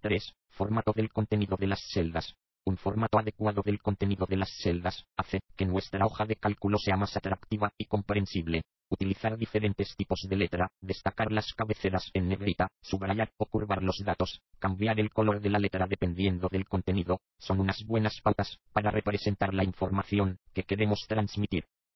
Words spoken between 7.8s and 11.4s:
comprensible. Utilizar diferentes tipos de letra, destacar